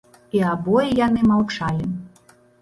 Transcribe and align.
І 0.37 0.39
абое 0.51 0.85
яны 1.01 1.27
маўчалі. 1.33 1.85